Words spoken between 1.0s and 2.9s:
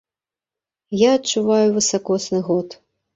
Я адчуваю высакосны год.